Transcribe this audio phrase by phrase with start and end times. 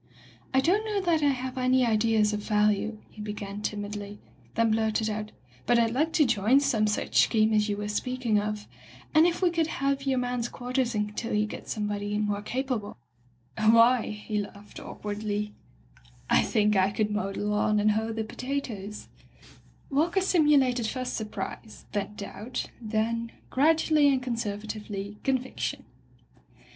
[0.51, 4.17] "I don't know that I have any ideas of value,*' he began timidly,
[4.55, 5.31] then blurted out,
[5.67, 8.65] "but Fd like to join some such scheme as you were speaking of—
[9.13, 10.17] and if we could have [364] Digitized by LjOOQ IC By the Sawyer Method your
[10.17, 10.95] man's quarters
[11.29, 12.97] until you get somebody more capable,
[13.57, 15.53] why '*— ^he laughed awkwardly—
[16.31, 19.07] "I think I could mow the lawn and hoe the potatoes."
[19.91, 25.85] Walker simulated first surprise, then doubt, then, gradually and conservatively, conviction.